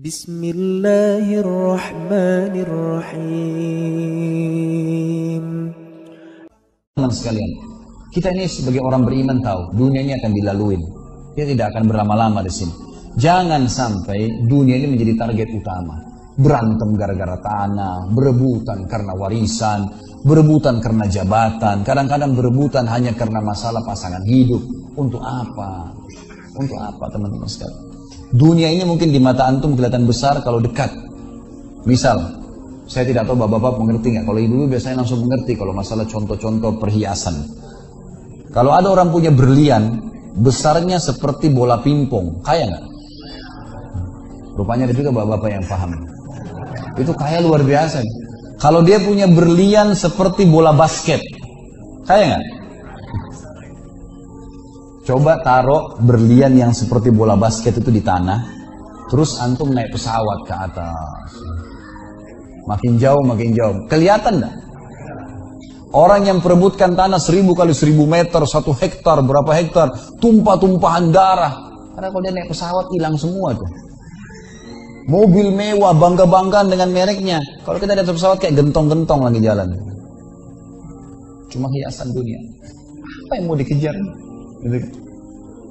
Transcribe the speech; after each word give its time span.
بسم 0.00 0.40
الله 0.40 1.44
الرحمن 1.44 2.54
الرحيم 2.56 3.44
Teman 6.96 7.12
sekalian, 7.12 7.52
kita 8.08 8.32
ini 8.32 8.48
sebagai 8.48 8.80
orang 8.80 9.04
beriman 9.04 9.44
tahu 9.44 9.76
dunia 9.76 10.00
ini 10.00 10.16
akan 10.16 10.32
dilalui. 10.32 10.80
Dia 11.36 11.44
tidak 11.44 11.76
akan 11.76 11.90
berlama-lama 11.90 12.40
di 12.40 12.48
sini. 12.48 12.72
Jangan 13.20 13.68
sampai 13.68 14.48
dunia 14.48 14.80
ini 14.80 14.96
menjadi 14.96 15.20
target 15.26 15.52
utama. 15.52 16.00
Berantem 16.38 16.96
gara-gara 16.96 17.36
tanah, 17.42 18.08
berebutan 18.16 18.88
karena 18.88 19.12
warisan, 19.12 19.84
berebutan 20.24 20.80
karena 20.80 21.10
jabatan, 21.12 21.84
kadang-kadang 21.84 22.32
berebutan 22.32 22.88
hanya 22.88 23.12
karena 23.12 23.44
masalah 23.44 23.84
pasangan 23.84 24.24
hidup. 24.24 24.64
Untuk 24.96 25.20
apa? 25.20 25.92
Untuk 26.56 26.80
apa 26.80 27.04
teman-teman 27.12 27.44
sekalian? 27.44 27.88
Dunia 28.30 28.70
ini 28.70 28.86
mungkin 28.86 29.10
di 29.10 29.18
mata 29.18 29.50
antum 29.50 29.74
kelihatan 29.74 30.06
besar 30.06 30.38
kalau 30.46 30.62
dekat. 30.62 30.94
Misal, 31.82 32.40
saya 32.86 33.06
tidak 33.06 33.26
tahu 33.26 33.38
bapak-bapak 33.42 33.82
mengerti 33.82 34.14
nggak. 34.14 34.24
Kalau 34.26 34.38
ibu-ibu 34.38 34.66
biasanya 34.70 35.02
langsung 35.02 35.26
mengerti 35.26 35.58
kalau 35.58 35.74
masalah 35.74 36.06
contoh-contoh 36.06 36.78
perhiasan. 36.78 37.34
Kalau 38.54 38.74
ada 38.74 38.90
orang 38.90 39.10
punya 39.10 39.30
berlian, 39.34 39.98
besarnya 40.38 41.02
seperti 41.02 41.50
bola 41.50 41.82
pingpong, 41.82 42.42
kaya 42.42 42.70
nggak? 42.70 42.84
Rupanya 44.58 44.90
ada 44.90 44.94
juga 44.94 45.10
bapak-bapak 45.10 45.50
yang 45.50 45.64
paham. 45.66 45.90
Itu 46.98 47.12
kaya 47.14 47.42
luar 47.42 47.62
biasa. 47.66 48.02
Kalau 48.58 48.82
dia 48.86 49.02
punya 49.02 49.26
berlian 49.26 49.94
seperti 49.94 50.46
bola 50.46 50.70
basket, 50.70 51.18
kaya 52.06 52.34
nggak? 52.34 52.44
Coba 55.10 55.42
taruh 55.42 55.98
berlian 56.06 56.54
yang 56.54 56.70
seperti 56.70 57.10
bola 57.10 57.34
basket 57.34 57.82
itu 57.82 57.90
di 57.90 57.98
tanah, 57.98 58.46
terus 59.10 59.42
antum 59.42 59.74
naik 59.74 59.90
pesawat 59.90 60.46
ke 60.46 60.54
atas. 60.54 61.30
Makin 62.70 62.94
jauh, 62.94 63.18
makin 63.26 63.50
jauh. 63.50 63.74
Kelihatan 63.90 64.38
enggak? 64.38 64.54
Orang 65.90 66.30
yang 66.30 66.38
perebutkan 66.38 66.94
tanah 66.94 67.18
seribu 67.18 67.58
kali 67.58 67.74
seribu 67.74 68.06
meter, 68.06 68.38
satu 68.46 68.70
hektar, 68.70 69.18
berapa 69.26 69.50
hektar, 69.50 69.90
tumpah-tumpahan 70.22 71.10
darah. 71.10 71.58
Karena 71.98 72.14
kalau 72.14 72.22
dia 72.22 72.30
naik 72.30 72.46
pesawat 72.54 72.86
hilang 72.94 73.18
semua 73.18 73.50
tuh. 73.50 73.66
Mobil 75.10 75.50
mewah, 75.50 75.90
bangga-banggaan 75.90 76.70
dengan 76.70 76.94
mereknya. 76.94 77.42
Kalau 77.66 77.82
kita 77.82 77.98
atas 77.98 78.14
pesawat 78.14 78.38
kayak 78.38 78.62
gentong-gentong 78.62 79.26
lagi 79.26 79.42
jalan. 79.42 79.74
Cuma 81.50 81.66
hiasan 81.66 82.14
dunia. 82.14 82.38
Apa 83.26 83.42
yang 83.42 83.50
mau 83.50 83.58
dikejar? 83.58 83.98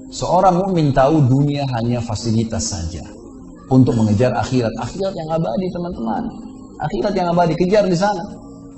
Seorang 0.09 0.55
mukmin 0.65 0.89
tahu 0.89 1.21
dunia 1.29 1.61
hanya 1.77 2.01
fasilitas 2.01 2.73
saja 2.73 3.05
untuk 3.69 3.93
mengejar 3.93 4.33
akhirat. 4.33 4.73
Akhirat 4.81 5.13
yang 5.13 5.29
abadi 5.29 5.67
teman-teman. 5.69 6.23
Akhirat 6.81 7.13
yang 7.13 7.27
abadi 7.29 7.53
kejar 7.53 7.85
di 7.85 7.93
sana. 7.93 8.23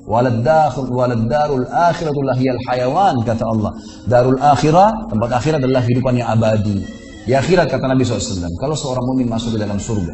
Walad 0.03 0.44
dakhul 0.44 0.92
walad 0.92 1.30
darul 1.31 1.64
akhiratul 1.72 2.28
lahiyal 2.28 2.59
hayawan 2.68 3.16
kata 3.23 3.48
Allah. 3.48 3.72
Darul 4.09 4.40
akhirah 4.42 5.08
tempat 5.08 5.30
akhirat 5.40 5.64
adalah 5.64 5.81
kehidupan 5.88 6.20
yang 6.20 6.28
abadi. 6.28 6.84
Di 7.23 7.38
akhirat 7.38 7.70
kata 7.70 7.86
Nabi 7.86 8.02
SAW, 8.02 8.50
kalau 8.58 8.73
seorang 8.73 9.06
mukmin 9.06 9.30
masuk 9.30 9.53
ke 9.53 9.62
dalam 9.62 9.78
surga, 9.78 10.09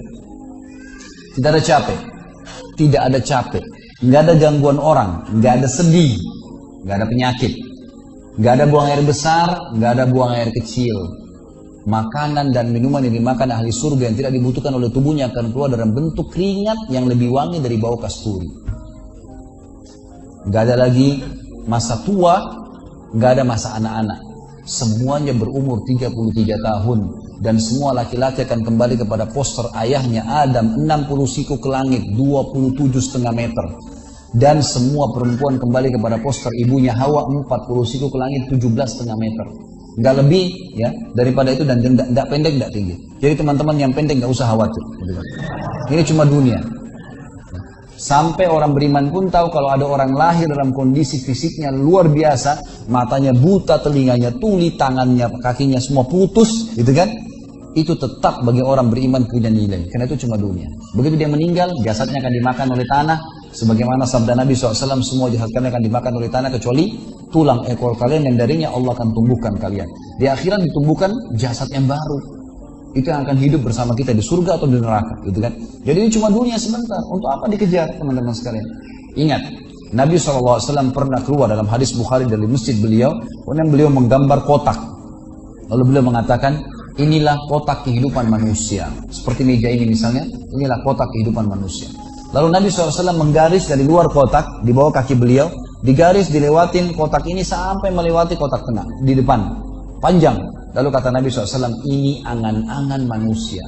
tidak 1.39 1.49
ada 1.55 1.61
capek, 1.63 1.99
tidak 2.75 3.01
ada 3.07 3.19
capek, 3.23 3.63
nggak 4.03 4.21
ada 4.27 4.33
gangguan 4.35 4.75
orang, 4.75 5.23
nggak 5.39 5.63
ada 5.63 5.67
sedih, 5.71 6.19
nggak 6.83 6.95
ada 6.99 7.07
penyakit, 7.07 7.55
nggak 8.37 8.53
ada 8.53 8.65
buang 8.69 8.85
air 8.85 9.01
besar, 9.01 9.73
nggak 9.73 9.91
ada 9.97 10.05
buang 10.05 10.31
air 10.37 10.49
kecil. 10.53 10.93
Makanan 11.87 12.51
dan 12.51 12.69
minuman 12.69 13.01
yang 13.01 13.15
dimakan 13.17 13.49
ahli 13.49 13.71
surga 13.71 14.11
yang 14.11 14.17
tidak 14.19 14.31
dibutuhkan 14.35 14.75
oleh 14.75 14.91
tubuhnya 14.91 15.31
akan 15.31 15.55
keluar 15.55 15.71
dalam 15.71 15.95
bentuk 15.95 16.29
keringat 16.35 16.91
yang 16.91 17.07
lebih 17.07 17.31
wangi 17.31 17.63
dari 17.63 17.79
bau 17.79 17.95
kasturi. 17.95 18.45
Nggak 20.45 20.61
ada 20.67 20.75
lagi 20.85 21.23
masa 21.65 22.03
tua, 22.03 22.43
nggak 23.15 23.31
ada 23.39 23.43
masa 23.47 23.79
anak-anak. 23.79 24.19
Semuanya 24.67 25.31
berumur 25.31 25.87
33 25.87 26.11
tahun 26.59 26.99
dan 27.39 27.55
semua 27.55 27.95
laki-laki 27.95 28.43
akan 28.43 28.67
kembali 28.67 28.99
kepada 28.99 29.29
poster 29.31 29.71
ayahnya 29.79 30.27
Adam 30.27 30.75
60 30.83 31.07
siku 31.23 31.55
ke 31.55 31.71
langit 31.71 32.03
27 32.19 32.91
setengah 32.99 33.31
meter 33.31 33.65
dan 34.35 34.59
semua 34.59 35.07
perempuan 35.15 35.55
kembali 35.55 35.95
kepada 35.95 36.19
poster 36.19 36.51
ibunya 36.59 36.91
Hawa 36.91 37.31
40 37.31 37.47
siku 37.87 38.11
ke 38.11 38.17
langit 38.19 38.51
17 38.51 38.67
setengah 38.67 39.15
meter. 39.15 39.47
Nggak 39.97 40.15
lebih 40.25 40.45
ya 40.77 40.89
daripada 41.15 41.55
itu 41.55 41.63
dan 41.63 41.79
tidak 41.81 42.27
pendek 42.29 42.53
tidak 42.59 42.71
tinggi. 42.75 42.95
Jadi 43.17 43.33
teman-teman 43.39 43.75
yang 43.79 43.91
pendek 43.95 44.19
nggak 44.19 44.29
usah 44.29 44.51
khawatir. 44.51 44.83
Ini 45.89 46.03
cuma 46.05 46.27
dunia. 46.27 46.59
Sampai 47.97 48.45
orang 48.45 48.77
beriman 48.77 49.09
pun 49.09 49.25
tahu 49.33 49.49
kalau 49.49 49.73
ada 49.73 49.81
orang 49.81 50.13
lahir 50.13 50.45
dalam 50.45 50.69
kondisi 50.69 51.17
fisiknya 51.17 51.73
luar 51.73 52.05
biasa, 52.05 52.85
matanya 52.93 53.33
buta, 53.33 53.81
telinganya 53.81 54.37
tuli, 54.37 54.77
tangannya, 54.77 55.33
kakinya 55.41 55.81
semua 55.81 56.05
putus, 56.05 56.77
gitu 56.77 56.93
kan? 56.93 57.09
Itu 57.73 57.97
tetap 57.97 58.45
bagi 58.45 58.61
orang 58.61 58.93
beriman 58.93 59.25
punya 59.25 59.49
nilai, 59.49 59.89
karena 59.89 60.05
itu 60.05 60.29
cuma 60.29 60.37
dunia. 60.37 60.69
Begitu 60.93 61.17
dia 61.17 61.25
meninggal, 61.25 61.73
jasadnya 61.81 62.21
akan 62.21 62.33
dimakan 62.37 62.67
oleh 62.77 62.85
tanah, 62.85 63.17
sebagaimana 63.57 64.05
sabda 64.05 64.37
Nabi 64.37 64.53
SAW, 64.53 65.01
semua 65.01 65.33
jasad 65.33 65.49
kalian 65.49 65.73
akan 65.73 65.81
dimakan 65.81 66.13
oleh 66.21 66.29
tanah 66.29 66.53
kecuali 66.53 66.93
tulang 67.33 67.65
ekor 67.65 67.97
kalian 67.97 68.29
yang 68.29 68.35
darinya 68.37 68.69
Allah 68.69 68.93
akan 68.93 69.09
tumbuhkan 69.17 69.57
kalian. 69.57 69.89
Di 70.21 70.29
akhirat 70.29 70.61
ditumbuhkan 70.61 71.09
jasad 71.33 71.65
yang 71.73 71.89
baru, 71.89 72.17
itu 72.93 73.09
yang 73.09 73.25
akan 73.25 73.37
hidup 73.41 73.61
bersama 73.65 73.97
kita 73.97 74.13
di 74.13 74.21
surga 74.21 74.61
atau 74.61 74.69
di 74.69 74.77
neraka 74.77 75.17
gitu 75.25 75.41
kan? 75.41 75.53
Jadi 75.81 75.97
ini 75.97 76.09
cuma 76.13 76.29
dunia 76.29 76.57
sebentar. 76.61 77.01
Untuk 77.09 77.29
apa 77.33 77.49
dikejar 77.49 77.97
teman-teman 77.97 78.33
sekalian? 78.33 78.65
Ingat 79.17 79.41
Nabi 79.97 80.19
SAW 80.21 80.93
pernah 80.93 81.19
keluar 81.25 81.49
dalam 81.49 81.65
hadis 81.65 81.95
Bukhari 81.97 82.29
dari 82.29 82.45
masjid 82.45 82.77
beliau 82.77 83.17
kemudian 83.47 83.67
beliau 83.73 83.89
menggambar 83.89 84.45
kotak. 84.45 84.77
Lalu 85.67 85.83
beliau 85.93 86.03
mengatakan 86.13 86.61
inilah 86.95 87.35
kotak 87.49 87.83
kehidupan 87.83 88.29
manusia. 88.29 88.87
Seperti 89.09 89.43
meja 89.43 89.67
ini 89.67 89.89
misalnya 89.89 90.23
inilah 90.53 90.79
kotak 90.85 91.09
kehidupan 91.11 91.49
manusia 91.49 92.06
lalu 92.37 92.47
Nabi 92.53 92.67
SAW 92.69 93.17
menggaris 93.17 93.65
dari 93.65 93.81
luar 93.81 94.13
kotak 94.13 94.61
di 94.61 94.69
bawah 94.69 94.93
kaki 94.93 95.17
beliau 95.17 95.49
digaris 95.81 96.29
dilewatin 96.29 96.93
kotak 96.93 97.25
ini 97.25 97.41
sampai 97.41 97.89
melewati 97.89 98.37
kotak 98.37 98.61
tengah 98.61 98.85
di 99.01 99.17
depan 99.17 99.41
panjang 99.97 100.37
Lalu 100.77 100.89
kata 100.93 101.09
Nabi 101.09 101.33
SAW, 101.33 101.81
ini 101.89 102.21
angan-angan 102.21 103.01
manusia. 103.09 103.65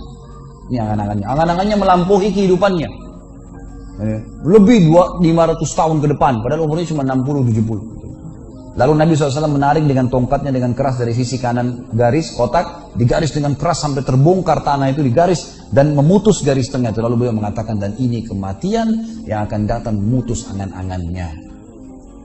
Ini 0.70 0.78
angan-angannya. 0.78 1.26
Angan-angannya 1.26 1.78
melampaui 1.82 2.30
kehidupannya. 2.30 2.90
Lebih 4.46 4.94
500 4.94 5.26
tahun 5.74 5.98
ke 6.06 6.08
depan, 6.14 6.46
padahal 6.46 6.70
umurnya 6.70 6.86
cuma 6.94 7.02
60-70. 7.04 8.78
Lalu 8.80 8.94
Nabi 8.96 9.12
SAW 9.18 9.50
menarik 9.50 9.84
dengan 9.84 10.08
tongkatnya 10.08 10.56
dengan 10.56 10.72
keras 10.72 11.02
dari 11.02 11.12
sisi 11.12 11.36
kanan 11.42 11.90
garis 11.92 12.32
kotak, 12.38 12.96
digaris 12.96 13.36
dengan 13.36 13.58
keras 13.60 13.84
sampai 13.84 14.06
terbongkar 14.06 14.64
tanah 14.64 14.94
itu 14.94 15.04
digaris 15.04 15.59
dan 15.70 15.94
memutus 15.94 16.42
garis 16.42 16.70
tengah 16.70 16.90
itu. 16.90 17.02
Lalu 17.02 17.26
beliau 17.26 17.36
mengatakan 17.38 17.78
dan 17.78 17.94
ini 18.02 18.26
kematian 18.26 18.90
yang 19.30 19.46
akan 19.46 19.70
datang 19.70 19.96
memutus 19.98 20.50
angan-angannya. 20.50 21.50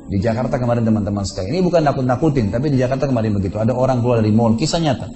Di 0.04 0.20
Jakarta 0.20 0.60
kemarin 0.60 0.84
teman-teman 0.84 1.24
sekalian, 1.24 1.58
ini 1.58 1.62
bukan 1.64 1.80
nakut-nakutin, 1.80 2.52
tapi 2.52 2.68
di 2.68 2.76
Jakarta 2.76 3.08
kemarin 3.08 3.32
begitu. 3.40 3.56
Ada 3.56 3.72
orang 3.72 4.04
keluar 4.04 4.20
dari 4.20 4.36
mall, 4.36 4.52
kisah 4.52 4.76
nyata. 4.76 5.08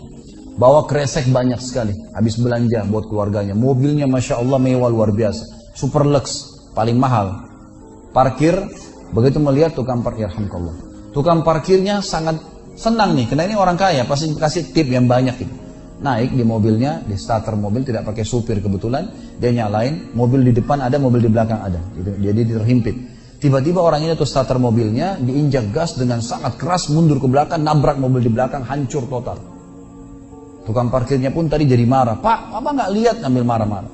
Bawa 0.59 0.89
kresek 0.89 1.29
banyak 1.29 1.61
sekali, 1.61 1.93
habis 2.17 2.41
belanja 2.41 2.89
buat 2.89 3.05
keluarganya. 3.07 3.53
Mobilnya 3.53 4.09
Masya 4.09 4.41
Allah 4.41 4.57
mewah 4.57 4.89
luar 4.89 5.13
biasa. 5.13 5.45
Super 5.77 6.09
lux, 6.09 6.57
paling 6.73 6.97
mahal. 6.97 7.47
Parkir, 8.17 8.57
begitu 9.13 9.39
melihat 9.39 9.77
tukang 9.77 10.01
parkir, 10.01 10.27
Alhamdulillah. 10.33 10.75
Tukang 11.13 11.45
parkirnya 11.45 12.01
sangat 12.01 12.41
senang 12.75 13.13
nih, 13.13 13.29
karena 13.29 13.45
ini 13.45 13.55
orang 13.61 13.77
kaya, 13.77 14.09
pasti 14.09 14.33
kasih 14.33 14.73
tip 14.73 14.89
yang 14.89 15.05
banyak 15.05 15.37
gitu. 15.37 15.55
Naik 15.99 16.31
di 16.31 16.47
mobilnya, 16.47 17.03
di 17.03 17.19
starter 17.19 17.59
mobil, 17.59 17.83
tidak 17.83 18.07
pakai 18.07 18.23
supir 18.23 18.63
kebetulan, 18.63 19.35
dia 19.35 19.51
nyalain, 19.51 20.15
mobil 20.15 20.47
di 20.47 20.55
depan 20.55 20.79
ada, 20.79 20.95
mobil 20.95 21.27
di 21.27 21.31
belakang 21.31 21.59
ada. 21.59 21.83
Jadi 21.99 22.41
terhimpit. 22.47 22.97
Tiba-tiba 23.39 23.83
orang 23.83 24.07
ini 24.07 24.15
tuh 24.15 24.27
starter 24.27 24.63
mobilnya 24.63 25.19
diinjak 25.19 25.75
gas 25.75 25.99
dengan 25.99 26.23
sangat 26.23 26.55
keras 26.59 26.91
mundur 26.91 27.19
ke 27.19 27.27
belakang, 27.27 27.67
nabrak 27.67 27.99
mobil 27.99 28.23
di 28.23 28.31
belakang, 28.31 28.63
hancur 28.63 29.11
total. 29.11 29.39
Tukang 30.67 30.87
parkirnya 30.87 31.35
pun 31.35 31.51
tadi 31.51 31.67
jadi 31.67 31.83
marah. 31.83 32.19
Pak, 32.19 32.55
apa 32.55 32.69
nggak 32.71 32.91
lihat 32.95 33.17
ngambil 33.23 33.45
marah-marah? 33.47 33.93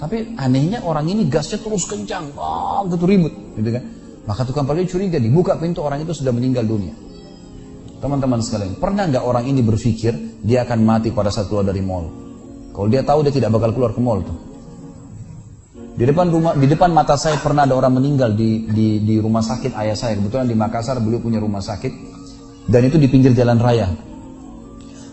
Tapi 0.00 0.34
anehnya 0.40 0.80
orang 0.82 1.04
ini 1.04 1.28
gasnya 1.28 1.60
terus 1.60 1.84
kencang, 1.84 2.32
oh, 2.34 2.82
gitu 2.88 3.04
ribut, 3.06 3.32
gitu 3.60 3.70
kan? 3.76 3.84
Maka 4.24 4.42
tukang 4.46 4.64
parkir 4.66 4.86
curiga, 4.86 5.18
dibuka 5.20 5.58
pintu 5.58 5.82
orang 5.82 6.02
itu 6.02 6.14
sudah 6.16 6.32
meninggal 6.34 6.64
dunia. 6.64 6.94
Teman-teman 8.02 8.42
sekalian, 8.42 8.74
pernah 8.82 9.06
nggak 9.06 9.22
orang 9.22 9.46
ini 9.46 9.62
berpikir 9.62 10.42
dia 10.42 10.66
akan 10.66 10.82
mati 10.82 11.14
pada 11.14 11.30
saat 11.30 11.46
keluar 11.46 11.62
dari 11.62 11.78
mall? 11.78 12.10
Kalau 12.74 12.90
dia 12.90 13.06
tahu 13.06 13.22
dia 13.22 13.30
tidak 13.30 13.54
bakal 13.54 13.70
keluar 13.70 13.94
ke 13.94 14.02
mall 14.02 14.26
tuh. 14.26 14.34
Di 15.94 16.02
depan 16.02 16.26
rumah, 16.34 16.58
di 16.58 16.66
depan 16.66 16.90
mata 16.90 17.14
saya 17.14 17.38
pernah 17.38 17.62
ada 17.62 17.78
orang 17.78 18.02
meninggal 18.02 18.34
di, 18.34 18.66
di, 18.66 19.06
di 19.06 19.22
rumah 19.22 19.38
sakit 19.38 19.78
ayah 19.78 19.94
saya. 19.94 20.18
Kebetulan 20.18 20.50
di 20.50 20.56
Makassar 20.58 20.98
beliau 20.98 21.22
punya 21.22 21.38
rumah 21.38 21.62
sakit 21.62 21.92
dan 22.66 22.82
itu 22.90 22.98
di 22.98 23.06
pinggir 23.06 23.38
jalan 23.38 23.62
raya. 23.62 23.86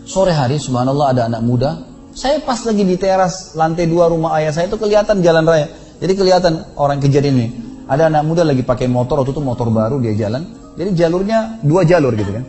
Sore 0.02 0.34
hari, 0.34 0.58
subhanallah 0.58 1.14
ada 1.14 1.22
anak 1.30 1.46
muda 1.46 1.70
Saya 2.10 2.42
pas 2.42 2.58
lagi 2.66 2.82
di 2.82 2.98
teras 2.98 3.54
lantai 3.54 3.86
dua 3.86 4.10
rumah 4.10 4.34
ayah 4.42 4.50
saya 4.50 4.66
itu 4.66 4.74
kelihatan 4.74 5.22
jalan 5.22 5.46
raya. 5.46 5.70
Jadi 6.02 6.18
kelihatan 6.18 6.74
orang 6.74 6.98
kejadian 6.98 7.38
ini. 7.38 7.48
Ada 7.86 8.10
anak 8.10 8.26
muda 8.26 8.42
lagi 8.42 8.66
pakai 8.66 8.90
motor, 8.90 9.22
waktu 9.22 9.30
itu 9.30 9.38
motor 9.38 9.70
baru 9.70 10.02
dia 10.02 10.26
jalan. 10.26 10.42
Jadi 10.74 10.90
jalurnya 10.98 11.62
dua 11.62 11.86
jalur 11.86 12.18
gitu 12.18 12.34
kan. 12.34 12.42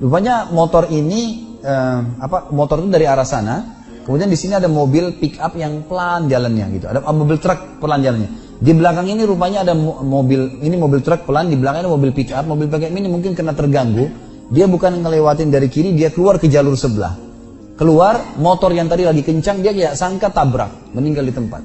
Rupanya 0.00 0.48
motor 0.48 0.88
ini 0.88 1.52
eh, 1.60 2.00
apa 2.24 2.48
motor 2.50 2.80
itu 2.80 2.88
dari 2.88 3.04
arah 3.04 3.28
sana. 3.28 3.84
Kemudian 4.00 4.32
di 4.32 4.38
sini 4.40 4.56
ada 4.56 4.66
mobil 4.66 5.12
pick 5.20 5.36
up 5.38 5.52
yang 5.54 5.84
pelan 5.84 6.26
jalannya 6.26 6.66
gitu. 6.80 6.88
Ada 6.88 7.04
mobil 7.12 7.36
truk 7.36 7.78
pelan 7.84 8.00
jalannya. 8.00 8.32
Di 8.60 8.72
belakang 8.76 9.08
ini 9.08 9.24
rupanya 9.24 9.64
ada 9.64 9.72
mobil, 9.76 10.60
ini 10.60 10.76
mobil 10.76 11.00
truk 11.00 11.24
pelan, 11.24 11.48
di 11.48 11.56
belakang 11.56 11.84
ada 11.84 11.92
mobil 11.92 12.12
pick 12.12 12.28
up, 12.32 12.44
mobil 12.44 12.68
pick 12.68 12.84
up 12.84 12.92
ini 12.92 13.08
mungkin 13.08 13.32
kena 13.32 13.56
terganggu. 13.56 14.08
Dia 14.52 14.68
bukan 14.68 15.00
ngelewatin 15.00 15.48
dari 15.48 15.72
kiri, 15.72 15.96
dia 15.96 16.12
keluar 16.12 16.36
ke 16.36 16.44
jalur 16.44 16.76
sebelah. 16.76 17.16
Keluar, 17.80 18.36
motor 18.36 18.76
yang 18.76 18.92
tadi 18.92 19.08
lagi 19.08 19.24
kencang, 19.24 19.64
dia 19.64 19.72
kayak 19.72 19.96
sangka 19.96 20.28
tabrak, 20.28 20.92
meninggal 20.92 21.24
di 21.24 21.32
tempat. 21.32 21.62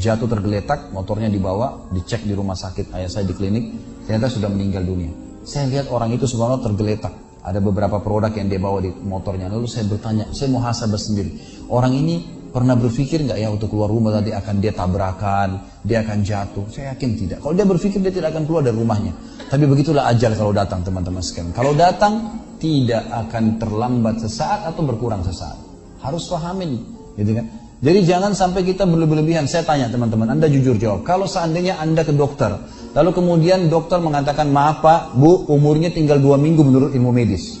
Jatuh 0.00 0.24
tergeletak, 0.24 0.88
motornya 0.96 1.28
dibawa, 1.28 1.92
dicek 1.92 2.24
di 2.24 2.32
rumah 2.32 2.56
sakit 2.56 2.96
ayah 2.96 3.10
saya 3.12 3.28
di 3.28 3.36
klinik, 3.36 3.64
ternyata 4.08 4.32
sudah 4.32 4.48
meninggal 4.48 4.80
dunia. 4.80 5.12
Saya 5.44 5.68
lihat 5.68 5.92
orang 5.92 6.16
itu 6.16 6.24
sebenarnya 6.24 6.64
tergeletak. 6.64 7.12
Ada 7.50 7.58
beberapa 7.58 7.98
produk 7.98 8.30
yang 8.30 8.46
dia 8.46 8.62
bawa 8.62 8.78
di 8.78 8.94
motornya. 8.94 9.50
Lalu 9.50 9.66
saya 9.66 9.90
bertanya, 9.90 10.30
saya 10.30 10.54
mau 10.54 10.62
hasabah 10.62 11.00
sendiri. 11.02 11.34
Orang 11.66 11.98
ini 11.98 12.40
Pernah 12.50 12.74
berpikir 12.74 13.22
nggak 13.22 13.38
ya 13.38 13.46
untuk 13.46 13.70
keluar 13.70 13.86
rumah 13.86 14.18
tadi 14.18 14.34
akan 14.34 14.58
dia 14.58 14.74
tabrakan, 14.74 15.62
dia 15.86 16.02
akan 16.02 16.18
jatuh? 16.26 16.66
Saya 16.66 16.98
yakin 16.98 17.10
tidak. 17.14 17.38
Kalau 17.46 17.54
dia 17.54 17.62
berpikir 17.62 18.02
dia 18.02 18.10
tidak 18.10 18.34
akan 18.34 18.42
keluar 18.42 18.66
dari 18.66 18.74
rumahnya. 18.74 19.14
Tapi 19.46 19.70
begitulah 19.70 20.10
ajal 20.10 20.34
kalau 20.34 20.50
datang 20.50 20.82
teman-teman 20.82 21.22
sekalian. 21.22 21.54
Kalau 21.54 21.78
datang 21.78 22.42
tidak 22.58 23.06
akan 23.06 23.54
terlambat 23.62 24.18
sesaat 24.18 24.66
atau 24.66 24.82
berkurang 24.82 25.22
sesaat. 25.22 25.62
Harus 26.02 26.26
pahamin, 26.26 26.82
gitu 27.14 27.38
kan? 27.38 27.46
Jadi 27.80 27.98
jangan 28.02 28.34
sampai 28.34 28.66
kita 28.66 28.82
berlebihan. 28.82 29.46
Saya 29.46 29.62
tanya 29.62 29.86
teman-teman, 29.86 30.34
Anda 30.34 30.50
jujur 30.50 30.74
jawab. 30.74 31.06
Kalau 31.06 31.30
seandainya 31.30 31.78
Anda 31.78 32.02
ke 32.02 32.10
dokter, 32.10 32.50
lalu 32.96 33.10
kemudian 33.14 33.70
dokter 33.70 33.98
mengatakan, 34.02 34.50
maaf 34.50 34.82
Pak, 34.82 35.14
Bu, 35.14 35.46
umurnya 35.50 35.90
tinggal 35.90 36.18
dua 36.18 36.36
minggu 36.36 36.62
menurut 36.62 36.90
ilmu 36.94 37.10
medis. 37.10 37.60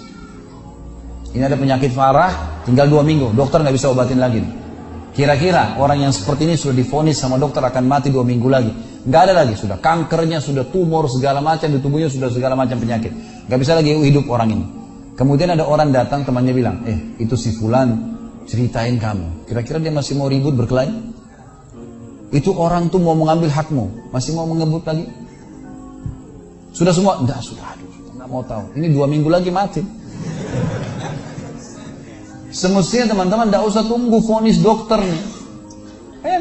Ini 1.30 1.46
ada 1.46 1.54
penyakit 1.54 1.94
parah, 1.94 2.62
tinggal 2.66 2.90
dua 2.90 3.06
minggu. 3.06 3.30
Dokter 3.38 3.62
nggak 3.62 3.74
bisa 3.74 3.90
obatin 3.94 4.18
lagi. 4.18 4.42
Kira-kira 5.10 5.78
orang 5.78 6.06
yang 6.06 6.12
seperti 6.14 6.46
ini 6.46 6.54
sudah 6.54 6.74
difonis 6.74 7.18
sama 7.18 7.38
dokter 7.38 7.62
akan 7.62 7.84
mati 7.86 8.10
dua 8.10 8.22
minggu 8.22 8.46
lagi. 8.50 8.72
Nggak 9.06 9.22
ada 9.30 9.34
lagi, 9.42 9.54
sudah 9.58 9.78
kankernya, 9.78 10.38
sudah 10.38 10.66
tumor 10.70 11.06
segala 11.10 11.42
macam 11.42 11.70
di 11.70 11.78
tubuhnya 11.82 12.10
sudah 12.10 12.30
segala 12.30 12.54
macam 12.54 12.78
penyakit. 12.78 13.10
Nggak 13.46 13.58
bisa 13.58 13.72
lagi 13.74 13.90
hidup 13.94 14.26
orang 14.30 14.48
ini. 14.54 14.66
Kemudian 15.18 15.52
ada 15.52 15.66
orang 15.66 15.90
datang 15.90 16.22
temannya 16.22 16.54
bilang, 16.54 16.76
eh 16.86 16.98
itu 17.18 17.34
si 17.34 17.52
Fulan 17.58 17.92
ceritain 18.46 18.96
kamu. 18.96 19.46
Kira-kira 19.50 19.82
dia 19.82 19.92
masih 19.92 20.14
mau 20.16 20.30
ribut 20.30 20.54
berkelahi? 20.56 21.09
Itu 22.30 22.54
orang 22.54 22.86
tuh 22.94 23.02
mau 23.02 23.18
mengambil 23.18 23.50
hakmu, 23.50 24.14
masih 24.14 24.38
mau 24.38 24.46
mengebut 24.46 24.86
lagi? 24.86 25.10
Sudah 26.70 26.94
semua? 26.94 27.18
Enggak, 27.18 27.42
sudah, 27.42 27.74
aduh, 27.74 27.90
enggak 28.14 28.28
mau 28.30 28.42
tahu. 28.46 28.64
Ini 28.78 28.86
dua 28.94 29.10
minggu 29.10 29.26
lagi 29.26 29.50
mati. 29.50 29.82
Semestinya 32.50 33.14
teman-teman 33.14 33.50
tidak 33.50 33.62
usah 33.66 33.82
tunggu 33.86 34.22
vonis 34.22 34.62
dokter 34.62 34.98
nih. 35.02 35.22
Eh, 36.26 36.40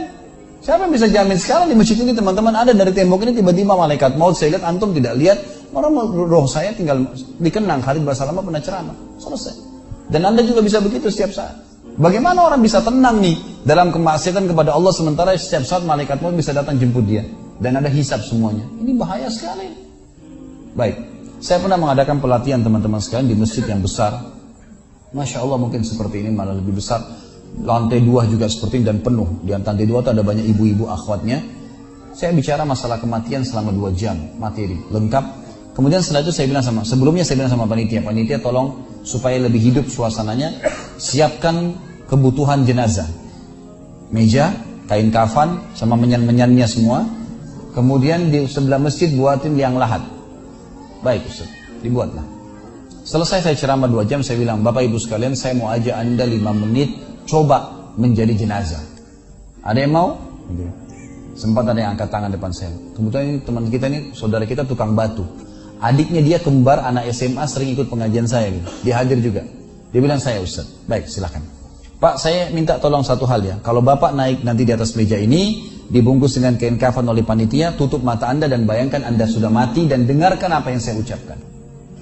siapa 0.62 0.86
yang 0.86 0.94
bisa 0.94 1.10
jamin 1.10 1.38
sekarang 1.38 1.70
di 1.70 1.78
masjid 1.78 1.98
ini 2.02 2.14
teman-teman 2.14 2.54
ada 2.54 2.74
dari 2.74 2.94
tembok 2.94 3.26
ini 3.26 3.38
tiba-tiba 3.38 3.78
malaikat 3.78 4.18
maut 4.18 4.34
saya 4.34 4.58
lihat 4.58 4.66
antum 4.66 4.92
tidak 4.92 5.16
lihat 5.16 5.38
orang 5.72 5.94
roh 6.14 6.50
saya 6.50 6.74
tinggal 6.74 7.06
dikenang 7.38 7.80
Khalid 7.86 8.02
Basalamah 8.02 8.42
pernah 8.42 8.62
ceramah 8.62 8.98
selesai. 9.22 9.56
Dan 10.10 10.26
anda 10.26 10.42
juga 10.42 10.66
bisa 10.66 10.82
begitu 10.82 11.14
setiap 11.14 11.30
saat. 11.30 11.69
Bagaimana 12.00 12.48
orang 12.48 12.64
bisa 12.64 12.80
tenang 12.80 13.20
nih 13.20 13.36
dalam 13.68 13.92
kemaksiatan 13.92 14.48
kepada 14.48 14.72
Allah 14.72 14.96
sementara 14.96 15.36
setiap 15.36 15.68
saat 15.68 15.84
malaikat 15.84 16.24
maut 16.24 16.32
bisa 16.32 16.56
datang 16.56 16.80
jemput 16.80 17.04
dia 17.04 17.28
dan 17.60 17.76
ada 17.76 17.92
hisap 17.92 18.24
semuanya. 18.24 18.64
Ini 18.80 18.96
bahaya 18.96 19.28
sekali. 19.28 19.68
Baik, 20.80 20.96
saya 21.44 21.60
pernah 21.60 21.76
mengadakan 21.76 22.24
pelatihan 22.24 22.64
teman-teman 22.64 23.04
sekalian 23.04 23.28
di 23.28 23.36
masjid 23.36 23.68
yang 23.68 23.84
besar 23.84 24.16
Masya 25.10 25.42
Allah 25.42 25.58
mungkin 25.58 25.82
seperti 25.82 26.22
ini 26.22 26.30
malah 26.30 26.54
lebih 26.54 26.78
besar. 26.78 27.02
Lantai 27.66 28.06
dua 28.06 28.30
juga 28.30 28.46
seperti 28.46 28.80
ini 28.80 28.86
dan 28.86 28.98
penuh. 29.02 29.42
Di 29.42 29.50
lantai 29.50 29.90
dua 29.90 30.06
itu 30.06 30.10
ada 30.14 30.22
banyak 30.22 30.46
ibu-ibu 30.54 30.86
akhwatnya. 30.86 31.42
Saya 32.14 32.30
bicara 32.32 32.62
masalah 32.62 33.02
kematian 33.02 33.42
selama 33.42 33.74
dua 33.74 33.90
jam 33.90 34.16
materi 34.38 34.78
lengkap. 34.94 35.26
Kemudian 35.74 36.06
setelah 36.06 36.28
itu 36.28 36.34
saya 36.36 36.46
bilang 36.46 36.62
sama, 36.62 36.82
sebelumnya 36.86 37.24
saya 37.26 37.42
bilang 37.42 37.54
sama 37.56 37.66
panitia, 37.66 38.04
panitia 38.04 38.38
tolong 38.38 38.84
supaya 39.02 39.40
lebih 39.40 39.72
hidup 39.72 39.86
suasananya, 39.88 40.60
siapkan 41.00 41.74
kebutuhan 42.10 42.66
jenazah. 42.66 43.08
Meja, 44.10 44.52
kain 44.90 45.14
kafan, 45.14 45.62
sama 45.78 45.94
menyan-menyannya 45.94 46.66
semua. 46.66 47.06
Kemudian 47.78 48.34
di 48.34 48.50
sebelah 48.50 48.82
masjid 48.82 49.14
buatin 49.14 49.54
liang 49.54 49.78
lahat. 49.78 50.02
Baik 51.06 51.30
Ustaz, 51.30 51.48
dibuatlah. 51.86 52.26
Selesai 53.06 53.46
saya 53.46 53.56
ceramah 53.56 53.88
dua 53.88 54.04
jam, 54.04 54.20
saya 54.26 54.42
bilang, 54.42 54.66
Bapak 54.66 54.90
Ibu 54.90 54.98
sekalian, 54.98 55.38
saya 55.38 55.56
mau 55.56 55.70
aja 55.72 56.02
Anda 56.02 56.26
lima 56.26 56.52
menit 56.52 56.98
coba 57.30 57.94
menjadi 57.96 58.34
jenazah. 58.36 58.82
Ada 59.64 59.86
yang 59.86 59.94
mau? 59.94 60.18
Sempat 61.38 61.72
ada 61.72 61.80
yang 61.80 61.96
angkat 61.96 62.10
tangan 62.12 62.34
depan 62.34 62.52
saya. 62.52 62.74
Kebetulan 62.98 63.24
ini 63.30 63.38
teman 63.46 63.64
kita 63.70 63.86
ini, 63.88 64.00
saudara 64.12 64.44
kita 64.44 64.66
tukang 64.66 64.98
batu. 64.98 65.24
Adiknya 65.80 66.20
dia 66.20 66.38
kembar 66.44 66.84
anak 66.84 67.08
SMA 67.16 67.48
sering 67.48 67.72
ikut 67.72 67.88
pengajian 67.88 68.28
saya 68.28 68.52
gitu. 68.52 68.68
Dia 68.84 69.00
hadir 69.00 69.24
juga. 69.24 69.48
Dia 69.96 70.02
bilang 70.04 70.20
saya 70.20 70.44
Ustaz. 70.44 70.68
Baik, 70.84 71.08
silahkan. 71.08 71.59
Pak, 72.00 72.16
saya 72.16 72.48
minta 72.56 72.80
tolong 72.80 73.04
satu 73.04 73.28
hal 73.28 73.44
ya. 73.44 73.56
Kalau 73.60 73.84
Bapak 73.84 74.16
naik 74.16 74.48
nanti 74.48 74.64
di 74.64 74.72
atas 74.72 74.96
meja 74.96 75.20
ini, 75.20 75.68
dibungkus 75.92 76.40
dengan 76.40 76.56
kain 76.56 76.80
kafan 76.80 77.04
oleh 77.04 77.28
panitia, 77.28 77.76
tutup 77.76 78.00
mata 78.08 78.32
Anda 78.32 78.48
dan 78.48 78.64
bayangkan 78.64 79.04
Anda 79.04 79.28
sudah 79.28 79.52
mati 79.52 79.84
dan 79.84 80.08
dengarkan 80.08 80.48
apa 80.48 80.72
yang 80.72 80.80
saya 80.80 80.96
ucapkan. 80.96 81.36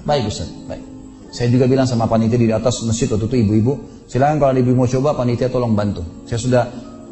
Baik 0.06 0.30
Ustaz, 0.30 0.46
baik. 0.70 0.86
Saya 1.34 1.50
juga 1.50 1.66
bilang 1.66 1.90
sama 1.90 2.06
panitia 2.06 2.38
di 2.38 2.46
atas 2.46 2.78
masjid 2.86 3.10
waktu 3.10 3.26
itu 3.26 3.36
ibu-ibu, 3.42 3.72
silakan 4.06 4.38
kalau 4.38 4.54
ibu 4.54 4.70
mau 4.78 4.86
coba 4.86 5.18
panitia 5.18 5.50
tolong 5.50 5.74
bantu. 5.74 6.06
Saya 6.30 6.38
sudah 6.38 6.62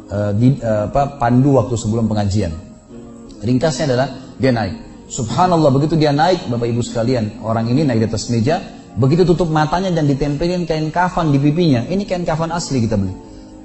uh, 0.07 0.31
di, 0.31 0.55
uh, 0.63 0.87
apa, 0.87 1.19
pandu 1.19 1.59
waktu 1.59 1.75
sebelum 1.75 2.07
pengajian. 2.07 2.55
Ringkasnya 3.43 3.83
adalah 3.91 4.07
dia 4.39 4.55
naik. 4.55 4.75
Subhanallah 5.11 5.75
begitu 5.75 5.99
dia 5.99 6.15
naik, 6.15 6.47
bapak 6.47 6.71
ibu 6.71 6.79
sekalian, 6.79 7.43
orang 7.43 7.67
ini 7.67 7.83
naik 7.83 8.07
di 8.07 8.07
atas 8.07 8.31
meja, 8.31 8.63
begitu 8.97 9.23
tutup 9.23 9.47
matanya 9.53 9.93
dan 9.93 10.09
ditempelin 10.09 10.65
kain 10.65 10.89
kafan 10.89 11.29
di 11.29 11.39
pipinya. 11.39 11.85
Ini 11.85 12.03
kain 12.03 12.25
kafan 12.25 12.51
asli 12.51 12.83
kita 12.83 12.97
beli. 12.97 13.13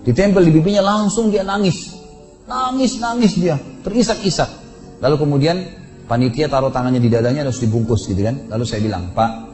Ditempel 0.06 0.44
di 0.44 0.52
pipinya 0.52 0.84
langsung 0.84 1.32
dia 1.32 1.43
nangis. 1.43 1.99
Nangis, 2.46 3.00
nangis 3.00 3.32
dia, 3.38 3.56
terisak-isak. 3.82 4.51
Lalu 5.01 5.17
kemudian 5.17 5.56
panitia 6.06 6.46
taruh 6.46 6.70
tangannya 6.74 7.01
di 7.01 7.08
dadanya 7.08 7.48
harus 7.48 7.58
dibungkus 7.58 8.06
gitu 8.10 8.22
kan. 8.22 8.51
Lalu 8.51 8.65
saya 8.67 8.82
bilang, 8.82 9.15
Pak, 9.15 9.53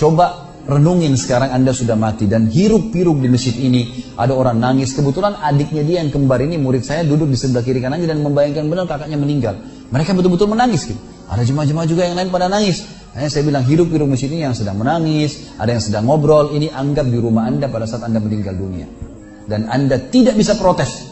Coba 0.00 0.48
renungin 0.64 1.12
sekarang 1.12 1.52
Anda 1.52 1.76
sudah 1.76 1.92
mati 1.92 2.24
dan 2.24 2.48
hiruk-piruk 2.48 3.20
di 3.20 3.28
masjid 3.28 3.52
ini 3.52 4.08
ada 4.16 4.32
orang 4.32 4.56
nangis. 4.56 4.96
Kebetulan 4.96 5.36
adiknya 5.36 5.84
dia 5.84 5.96
yang 6.00 6.08
kembar 6.08 6.40
ini 6.40 6.56
murid 6.56 6.88
saya 6.88 7.04
duduk 7.04 7.28
di 7.28 7.36
sebelah 7.36 7.60
kiri 7.60 7.84
kanannya 7.84 8.08
dan 8.08 8.24
membayangkan 8.24 8.64
benar 8.64 8.88
kakaknya 8.88 9.20
meninggal. 9.20 9.60
Mereka 9.92 10.16
betul-betul 10.16 10.48
menangis 10.48 10.88
gitu. 10.88 10.96
Ada 11.28 11.44
jemaah-jemaah 11.44 11.84
juga 11.84 12.08
yang 12.08 12.16
lain 12.16 12.32
pada 12.32 12.48
nangis. 12.48 12.88
Hanya 13.10 13.26
saya 13.26 13.42
bilang 13.42 13.66
hiruk-piruk 13.66 14.06
masjid 14.06 14.30
ini 14.30 14.46
yang 14.46 14.54
sedang 14.54 14.78
menangis, 14.78 15.50
ada 15.58 15.74
yang 15.74 15.82
sedang 15.82 16.06
ngobrol, 16.06 16.54
ini 16.54 16.70
anggap 16.70 17.10
di 17.10 17.18
rumah 17.18 17.50
Anda 17.50 17.66
pada 17.66 17.82
saat 17.82 18.06
Anda 18.06 18.22
meninggal 18.22 18.54
dunia. 18.54 18.86
Dan 19.50 19.66
Anda 19.66 19.98
tidak 19.98 20.38
bisa 20.38 20.54
protes. 20.54 21.10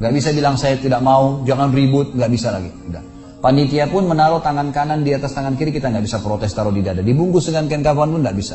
Gak 0.00 0.08
bisa 0.08 0.32
bilang 0.32 0.56
saya 0.56 0.80
tidak 0.80 1.04
mau, 1.04 1.44
jangan 1.44 1.68
ribut, 1.68 2.16
gak 2.16 2.32
bisa 2.32 2.48
lagi. 2.48 2.72
Udah. 2.88 3.04
Panitia 3.44 3.90
pun 3.90 4.08
menaruh 4.08 4.40
tangan 4.40 4.72
kanan 4.72 5.04
di 5.04 5.12
atas 5.12 5.34
tangan 5.34 5.58
kiri, 5.58 5.74
kita 5.74 5.90
nggak 5.90 6.06
bisa 6.06 6.22
protes 6.22 6.54
taruh 6.54 6.70
di 6.70 6.78
dada. 6.78 7.02
Dibungkus 7.02 7.50
dengan 7.50 7.66
kain 7.66 7.82
kafan 7.82 8.14
pun 8.14 8.22
nggak 8.22 8.38
bisa. 8.38 8.54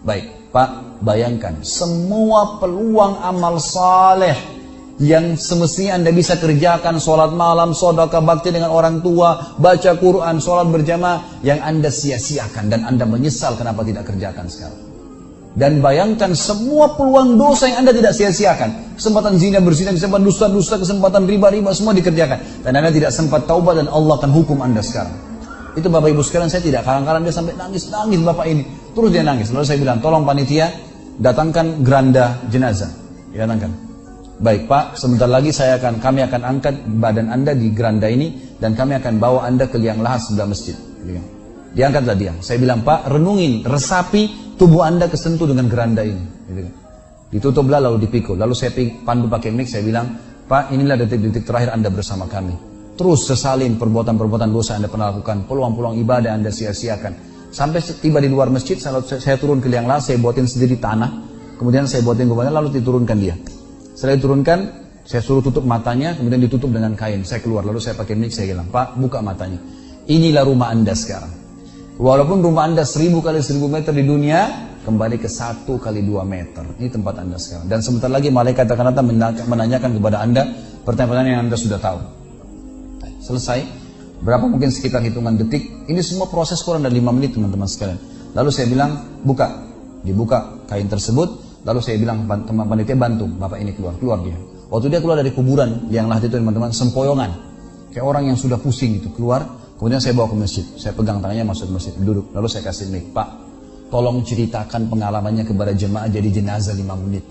Baik, 0.00 0.48
Pak, 0.48 1.04
bayangkan 1.04 1.60
semua 1.60 2.56
peluang 2.56 3.20
amal 3.20 3.60
saleh 3.60 4.57
yang 4.98 5.38
semestinya 5.38 6.02
Anda 6.02 6.10
bisa 6.10 6.42
kerjakan 6.42 6.98
sholat 6.98 7.30
malam, 7.30 7.70
sodaka 7.70 8.18
bakti 8.18 8.50
dengan 8.50 8.74
orang 8.74 8.98
tua, 8.98 9.54
baca 9.54 9.94
Quran, 9.94 10.42
sholat 10.42 10.66
berjamaah 10.74 11.42
yang 11.46 11.62
Anda 11.62 11.86
sia-siakan 11.86 12.66
dan 12.66 12.82
Anda 12.82 13.06
menyesal 13.06 13.54
kenapa 13.54 13.86
tidak 13.86 14.10
kerjakan 14.10 14.50
sekarang. 14.50 14.80
Dan 15.58 15.82
bayangkan 15.82 16.38
semua 16.38 16.94
peluang 16.94 17.34
dosa 17.34 17.66
yang 17.70 17.86
Anda 17.86 17.94
tidak 17.94 18.14
sia-siakan. 18.14 18.94
Kesempatan 18.94 19.38
zina, 19.42 19.58
berzina, 19.58 19.90
kesempatan 19.90 20.26
dusta-dusta, 20.26 20.78
kesempatan 20.78 21.26
riba-riba, 21.26 21.74
semua 21.74 21.94
dikerjakan. 21.94 22.62
Dan 22.62 22.78
Anda 22.78 22.94
tidak 22.94 23.10
sempat 23.10 23.46
taubat 23.46 23.78
dan 23.78 23.90
Allah 23.90 24.18
akan 24.22 24.30
hukum 24.34 24.62
Anda 24.62 24.82
sekarang. 24.82 25.14
Itu 25.74 25.90
Bapak 25.90 26.10
Ibu 26.10 26.22
sekalian 26.26 26.50
saya 26.50 26.62
tidak 26.62 26.82
kalang-kalang 26.86 27.22
dia 27.22 27.34
sampai 27.34 27.54
nangis-nangis 27.54 28.22
Bapak 28.22 28.46
ini. 28.50 28.66
Terus 28.94 29.10
dia 29.14 29.22
nangis. 29.22 29.50
Lalu 29.54 29.66
saya 29.66 29.78
bilang, 29.78 29.98
tolong 30.02 30.26
panitia 30.26 30.74
datangkan 31.18 31.86
geranda 31.86 32.38
jenazah. 32.50 32.90
Datangkan. 33.34 33.87
Baik 34.38 34.70
Pak, 34.70 34.94
sebentar 34.94 35.26
lagi 35.26 35.50
saya 35.50 35.82
akan 35.82 35.98
kami 35.98 36.22
akan 36.22 36.42
angkat 36.46 36.74
badan 37.02 37.26
Anda 37.26 37.58
di 37.58 37.74
geranda 37.74 38.06
ini 38.06 38.54
dan 38.62 38.78
kami 38.78 38.94
akan 39.02 39.18
bawa 39.18 39.42
Anda 39.42 39.66
ke 39.66 39.82
liang 39.82 39.98
lahat 39.98 40.30
sebelah 40.30 40.46
masjid. 40.46 40.78
Diangkatlah 41.74 42.14
dia. 42.14 42.32
Saya 42.38 42.62
bilang, 42.62 42.86
Pak, 42.86 43.10
renungin, 43.10 43.66
resapi 43.66 44.54
tubuh 44.54 44.86
anda 44.86 45.10
kesentuh 45.10 45.46
dengan 45.46 45.66
geranda 45.66 46.06
ini. 46.06 46.22
Ditutuplah 47.34 47.82
lalu 47.82 48.06
dipikul. 48.06 48.38
Lalu 48.38 48.54
saya 48.54 48.70
pandu 49.02 49.26
pakai 49.26 49.50
mic, 49.50 49.66
saya 49.66 49.82
bilang, 49.82 50.06
Pak 50.48 50.70
inilah 50.70 50.96
detik-detik 50.96 51.44
terakhir 51.44 51.76
Anda 51.76 51.92
bersama 51.92 52.24
kami. 52.24 52.56
Terus 52.96 53.28
sesalin 53.28 53.76
perbuatan-perbuatan 53.76 54.48
dosa 54.48 54.80
Anda 54.80 54.88
pernah 54.88 55.12
lakukan, 55.12 55.44
peluang-peluang 55.44 56.00
ibadah 56.00 56.32
Anda 56.32 56.48
sia-siakan. 56.48 57.12
Sampai 57.52 57.82
tiba 57.82 58.22
di 58.22 58.30
luar 58.32 58.48
masjid, 58.54 58.78
saya, 58.78 59.34
turun 59.36 59.60
ke 59.60 59.68
liang 59.68 59.84
lahat, 59.84 60.08
saya 60.08 60.16
buatin 60.22 60.46
sendiri 60.46 60.80
tanah, 60.80 61.10
kemudian 61.60 61.84
saya 61.90 62.06
buatin 62.06 62.30
gubernur, 62.30 62.54
lalu 62.54 62.80
diturunkan 62.80 63.18
dia. 63.20 63.36
Setelah 63.98 64.14
diturunkan, 64.14 64.58
saya 65.02 65.18
suruh 65.26 65.42
tutup 65.42 65.66
matanya, 65.66 66.14
kemudian 66.14 66.38
ditutup 66.38 66.70
dengan 66.70 66.94
kain. 66.94 67.26
Saya 67.26 67.42
keluar, 67.42 67.66
lalu 67.66 67.82
saya 67.82 67.98
pakai 67.98 68.14
mic, 68.14 68.30
saya 68.30 68.54
bilang, 68.54 68.70
Pak, 68.70 68.94
buka 68.94 69.18
matanya. 69.18 69.58
Inilah 70.06 70.46
rumah 70.46 70.70
Anda 70.70 70.94
sekarang. 70.94 71.34
Walaupun 71.98 72.38
rumah 72.38 72.70
Anda 72.70 72.86
seribu 72.86 73.18
kali 73.18 73.42
seribu 73.42 73.66
meter 73.66 73.90
di 73.90 74.06
dunia, 74.06 74.70
kembali 74.86 75.18
ke 75.18 75.26
satu 75.26 75.82
kali 75.82 76.06
dua 76.06 76.22
meter. 76.22 76.78
Ini 76.78 76.94
tempat 76.94 77.26
Anda 77.26 77.42
sekarang. 77.42 77.66
Dan 77.66 77.82
sebentar 77.82 78.06
lagi 78.06 78.30
malaikat 78.30 78.70
akan 78.70 78.94
datang 78.94 79.10
menanyakan 79.50 79.90
kepada 79.98 80.22
Anda 80.22 80.46
pertanyaan-pertanyaan 80.86 81.34
yang 81.34 81.42
Anda 81.50 81.58
sudah 81.58 81.78
tahu. 81.82 81.98
Selesai. 83.18 83.66
Berapa 84.22 84.46
mungkin 84.46 84.70
sekitar 84.70 85.02
hitungan 85.02 85.34
detik. 85.42 85.90
Ini 85.90 85.98
semua 86.06 86.30
proses 86.30 86.62
kurang 86.62 86.86
dari 86.86 87.02
5 87.02 87.10
menit 87.18 87.34
teman-teman 87.34 87.66
sekalian. 87.66 87.98
Lalu 88.38 88.50
saya 88.54 88.70
bilang, 88.70 89.18
buka. 89.26 89.66
Dibuka 90.06 90.62
kain 90.70 90.86
tersebut. 90.86 91.47
Lalu 91.66 91.80
saya 91.82 91.96
bilang, 91.98 92.26
teman 92.26 92.66
panitia 92.66 92.94
bantu. 92.94 93.26
Bapak 93.26 93.58
ini 93.58 93.74
keluar. 93.74 93.94
Keluar 93.98 94.18
dia. 94.22 94.36
Waktu 94.68 94.86
dia 94.92 95.00
keluar 95.00 95.16
dari 95.18 95.32
kuburan, 95.32 95.88
yang 95.88 96.06
lah 96.06 96.20
itu 96.20 96.30
teman-teman, 96.30 96.70
sempoyongan. 96.70 97.30
Kayak 97.90 98.04
orang 98.04 98.30
yang 98.30 98.38
sudah 98.38 98.60
pusing 98.60 99.00
itu 99.00 99.08
keluar. 99.16 99.44
Kemudian 99.78 100.02
saya 100.02 100.12
bawa 100.14 100.30
ke 100.30 100.36
masjid. 100.36 100.64
Saya 100.76 100.92
pegang 100.94 101.22
tangannya 101.22 101.46
masuk 101.46 101.70
ke 101.70 101.72
masjid. 101.78 101.92
Duduk. 101.96 102.30
Lalu 102.34 102.46
saya 102.50 102.62
kasih 102.66 102.90
mic. 102.90 103.10
Pak, 103.14 103.28
tolong 103.88 104.22
ceritakan 104.26 104.90
pengalamannya 104.90 105.46
kepada 105.46 105.72
jemaah 105.74 106.10
jadi 106.10 106.28
jenazah 106.30 106.74
5 106.74 107.04
menit. 107.06 107.26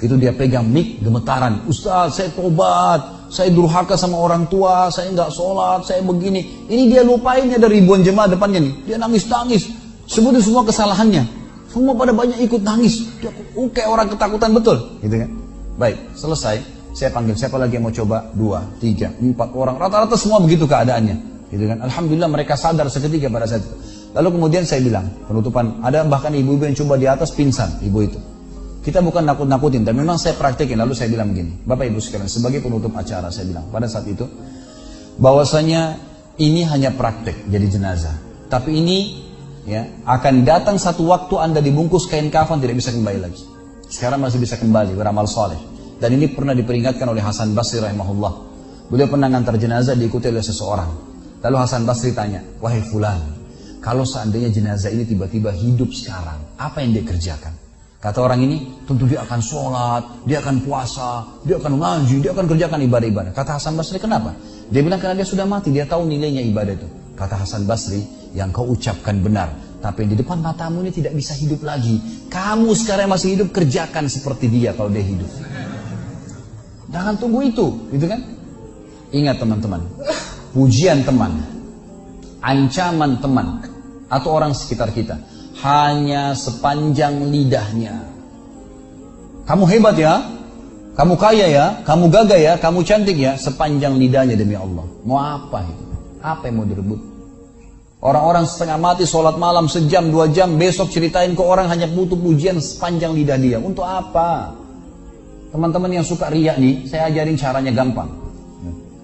Itu 0.00 0.14
dia 0.20 0.32
pegang 0.36 0.68
mic 0.68 1.00
gemetaran. 1.00 1.64
Ustaz, 1.68 2.20
saya 2.20 2.30
tobat 2.32 3.22
saya 3.32 3.48
durhaka 3.48 3.96
sama 3.96 4.20
orang 4.20 4.44
tua, 4.52 4.92
saya 4.92 5.08
nggak 5.08 5.32
sholat, 5.32 5.88
saya 5.88 6.04
begini. 6.04 6.68
Ini 6.68 6.82
dia 6.84 7.00
lupain 7.00 7.48
ada 7.48 7.64
ribuan 7.64 8.04
jemaah 8.04 8.28
depannya 8.28 8.60
nih. 8.60 8.74
Dia 8.92 9.00
nangis-nangis. 9.00 9.72
Sebutin 10.04 10.44
semua 10.44 10.68
kesalahannya. 10.68 11.41
Semua 11.72 11.96
pada 11.96 12.12
banyak 12.12 12.38
ikut 12.44 12.60
nangis. 12.60 13.08
Uh, 13.56 13.68
kayak 13.72 13.88
orang 13.88 14.12
ketakutan 14.12 14.52
betul. 14.52 14.76
Gitu 15.00 15.24
kan? 15.24 15.30
Baik, 15.80 15.96
selesai. 16.12 16.60
Saya 16.92 17.08
panggil 17.08 17.32
siapa 17.32 17.56
lagi 17.56 17.80
yang 17.80 17.88
mau 17.88 17.94
coba? 17.94 18.28
Dua, 18.36 18.60
tiga, 18.76 19.08
empat 19.16 19.56
orang. 19.56 19.80
Rata-rata 19.80 20.12
semua 20.20 20.44
begitu 20.44 20.68
keadaannya. 20.68 21.48
Gitu 21.48 21.64
kan? 21.64 21.80
Alhamdulillah 21.80 22.28
mereka 22.28 22.60
sadar 22.60 22.92
seketika 22.92 23.32
pada 23.32 23.48
saat 23.48 23.64
itu. 23.64 23.72
Lalu 24.12 24.28
kemudian 24.36 24.68
saya 24.68 24.84
bilang, 24.84 25.08
penutupan, 25.24 25.80
ada 25.80 26.04
bahkan 26.04 26.36
ibu-ibu 26.36 26.68
yang 26.68 26.76
coba 26.76 27.00
di 27.00 27.08
atas 27.08 27.32
pingsan, 27.32 27.80
ibu 27.80 28.04
itu. 28.04 28.20
Kita 28.84 29.00
bukan 29.00 29.24
nakut-nakutin, 29.24 29.88
tapi 29.88 30.04
memang 30.04 30.20
saya 30.20 30.36
praktekin. 30.36 30.76
Lalu 30.76 30.92
saya 30.92 31.08
bilang 31.08 31.32
begini, 31.32 31.64
Bapak 31.64 31.86
Ibu 31.88 32.02
sekalian, 32.02 32.28
sebagai 32.28 32.60
penutup 32.60 32.92
acara 32.98 33.32
saya 33.32 33.48
bilang 33.48 33.64
pada 33.72 33.88
saat 33.88 34.04
itu, 34.04 34.28
bahwasanya 35.16 35.96
ini 36.42 36.66
hanya 36.66 36.92
praktek 36.92 37.46
jadi 37.46 37.66
jenazah. 37.72 38.16
Tapi 38.50 38.74
ini 38.82 39.21
ya 39.66 39.86
akan 40.06 40.42
datang 40.42 40.76
satu 40.78 41.06
waktu 41.06 41.34
Anda 41.38 41.60
dibungkus 41.62 42.10
kain 42.10 42.30
kafan 42.30 42.58
tidak 42.58 42.78
bisa 42.78 42.90
kembali 42.90 43.18
lagi. 43.22 43.42
Sekarang 43.92 44.24
masih 44.24 44.40
bisa 44.40 44.56
kembali 44.56 44.96
beramal 44.96 45.28
soleh. 45.28 45.60
Dan 46.00 46.18
ini 46.18 46.32
pernah 46.32 46.56
diperingatkan 46.56 47.06
oleh 47.06 47.22
Hasan 47.22 47.54
Basri 47.54 47.78
rahimahullah. 47.78 48.32
Beliau 48.90 49.06
pernah 49.06 49.30
ngantar 49.30 49.54
jenazah 49.60 49.94
diikuti 49.94 50.26
oleh 50.32 50.42
seseorang. 50.42 50.90
Lalu 51.42 51.56
Hasan 51.62 51.86
Basri 51.86 52.10
tanya, 52.10 52.42
wahai 52.58 52.82
fulan, 52.82 53.18
kalau 53.82 54.06
seandainya 54.06 54.50
jenazah 54.50 54.94
ini 54.94 55.02
tiba-tiba 55.02 55.50
hidup 55.50 55.90
sekarang, 55.90 56.38
apa 56.54 56.82
yang 56.82 56.94
dia 56.94 57.02
kerjakan? 57.02 57.54
Kata 58.02 58.18
orang 58.18 58.42
ini, 58.46 58.82
tentu 58.86 59.06
dia 59.06 59.22
akan 59.22 59.40
sholat, 59.42 60.02
dia 60.26 60.42
akan 60.42 60.62
puasa, 60.62 61.22
dia 61.46 61.58
akan 61.58 61.78
ngaji, 61.78 62.16
dia 62.18 62.30
akan 62.34 62.46
kerjakan 62.50 62.78
ibadah-ibadah. 62.86 63.30
Kata 63.34 63.58
Hasan 63.58 63.78
Basri, 63.78 63.98
kenapa? 63.98 64.34
Dia 64.70 64.82
bilang 64.82 64.98
karena 64.98 65.18
dia 65.18 65.26
sudah 65.26 65.46
mati, 65.46 65.70
dia 65.70 65.86
tahu 65.86 66.06
nilainya 66.06 66.42
ibadah 66.46 66.74
itu. 66.74 66.88
Kata 67.14 67.42
Hasan 67.42 67.66
Basri, 67.66 68.02
yang 68.32 68.52
kau 68.52 68.68
ucapkan 68.68 69.20
benar. 69.20 69.52
Tapi 69.82 70.06
di 70.06 70.14
depan 70.14 70.38
matamu 70.38 70.86
ini 70.86 70.94
tidak 70.94 71.12
bisa 71.18 71.34
hidup 71.34 71.66
lagi. 71.66 71.98
Kamu 72.30 72.70
sekarang 72.70 73.10
masih 73.10 73.34
hidup, 73.34 73.50
kerjakan 73.50 74.06
seperti 74.06 74.46
dia 74.46 74.70
kalau 74.78 74.88
dia 74.94 75.02
hidup. 75.02 75.26
Jangan 76.92 77.18
tunggu 77.18 77.42
itu, 77.42 77.66
gitu 77.90 78.06
kan? 78.06 78.20
Ingat 79.10 79.42
teman-teman, 79.42 79.82
pujian 80.54 81.02
teman, 81.02 81.42
ancaman 82.40 83.18
teman, 83.18 83.46
atau 84.06 84.28
orang 84.32 84.54
sekitar 84.54 84.92
kita 84.94 85.18
hanya 85.66 86.32
sepanjang 86.32 87.28
lidahnya. 87.28 88.06
Kamu 89.44 89.64
hebat 89.66 89.98
ya, 89.98 90.22
kamu 90.94 91.18
kaya 91.18 91.46
ya, 91.50 91.66
kamu 91.82 92.08
gagah 92.08 92.40
ya, 92.40 92.52
kamu 92.56 92.86
cantik 92.86 93.18
ya, 93.18 93.34
sepanjang 93.34 93.98
lidahnya 93.98 94.38
demi 94.38 94.54
Allah. 94.54 94.86
Mau 95.02 95.18
apa 95.18 95.66
itu? 95.66 95.84
Apa 96.22 96.46
yang 96.46 96.62
mau 96.62 96.66
direbut? 96.68 97.11
Orang-orang 98.02 98.50
setengah 98.50 98.82
mati 98.82 99.06
sholat 99.06 99.38
malam 99.38 99.70
sejam 99.70 100.10
dua 100.10 100.26
jam 100.26 100.58
besok 100.58 100.90
ceritain 100.90 101.38
ke 101.38 101.42
orang 101.42 101.70
hanya 101.70 101.86
butuh 101.86 102.18
pujian 102.18 102.58
sepanjang 102.58 103.14
lidah 103.14 103.38
dia. 103.38 103.62
Untuk 103.62 103.86
apa? 103.86 104.58
Teman-teman 105.54 106.02
yang 106.02 106.02
suka 106.02 106.26
riak 106.26 106.58
nih, 106.58 106.82
saya 106.90 107.06
ajarin 107.06 107.38
caranya 107.38 107.70
gampang. 107.70 108.10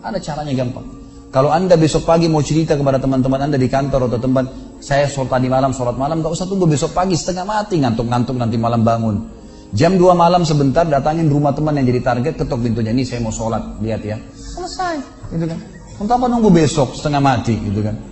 Ada 0.02 0.18
caranya 0.18 0.50
gampang. 0.50 0.82
Kalau 1.30 1.54
anda 1.54 1.78
besok 1.78 2.10
pagi 2.10 2.26
mau 2.26 2.42
cerita 2.42 2.74
kepada 2.74 2.98
teman-teman 2.98 3.38
anda 3.46 3.54
di 3.54 3.70
kantor 3.70 4.10
atau 4.10 4.18
tempat 4.18 4.50
saya 4.82 5.06
sholat 5.06 5.30
tadi 5.30 5.46
malam, 5.46 5.70
sholat 5.70 5.94
malam, 5.94 6.18
gak 6.18 6.34
usah 6.34 6.50
tunggu 6.50 6.66
besok 6.66 6.90
pagi, 6.90 7.14
setengah 7.14 7.46
mati, 7.46 7.78
ngantuk-ngantuk 7.78 8.34
nanti 8.34 8.58
malam 8.58 8.82
bangun. 8.82 9.30
Jam 9.76 9.94
2 9.94 10.10
malam 10.16 10.42
sebentar, 10.42 10.88
datangin 10.88 11.30
rumah 11.30 11.54
teman 11.54 11.76
yang 11.76 11.86
jadi 11.86 12.00
target, 12.00 12.34
ketok 12.40 12.64
pintunya, 12.64 12.90
ini 12.90 13.04
saya 13.04 13.20
mau 13.20 13.30
sholat, 13.30 13.60
lihat 13.84 14.00
ya. 14.02 14.16
Selesai, 14.34 14.96
gitu 15.36 15.44
kan. 15.44 15.58
Untuk 16.00 16.14
apa 16.16 16.26
nunggu 16.32 16.48
besok, 16.48 16.96
setengah 16.96 17.20
mati, 17.20 17.60
gitu 17.60 17.84
kan. 17.84 18.07